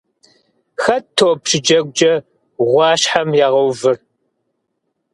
[0.81, 2.13] Хэт топ щыджэгукӀэ
[2.69, 3.97] гъуащхьэм ягъэувыр?